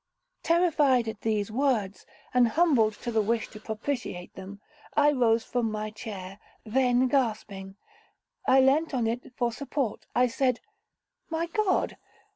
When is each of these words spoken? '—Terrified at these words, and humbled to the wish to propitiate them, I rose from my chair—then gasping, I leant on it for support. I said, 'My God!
'—Terrified 0.41 1.07
at 1.07 1.21
these 1.21 1.51
words, 1.51 2.07
and 2.33 2.47
humbled 2.47 2.95
to 2.95 3.11
the 3.11 3.21
wish 3.21 3.47
to 3.49 3.59
propitiate 3.59 4.33
them, 4.33 4.59
I 4.97 5.11
rose 5.11 5.43
from 5.43 5.71
my 5.71 5.91
chair—then 5.91 7.07
gasping, 7.07 7.75
I 8.47 8.61
leant 8.61 8.95
on 8.95 9.05
it 9.05 9.31
for 9.35 9.51
support. 9.51 10.07
I 10.15 10.25
said, 10.25 10.59
'My 11.29 11.45
God! 11.45 11.97